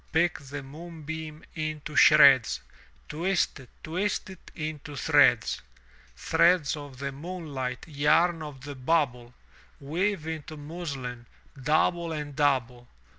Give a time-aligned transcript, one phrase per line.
[0.11, 2.61] Pick the moonbeam into shreds.
[3.07, 5.61] Twist it, twist it into threads!
[6.15, 9.35] Threads of the moonlight, yarn of the bubble.
[9.79, 11.27] Weave into muslin,
[11.63, 12.87] double and double!